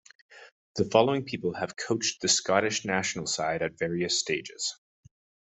[0.77, 4.79] The following people have coached the Scottish national side at various stages.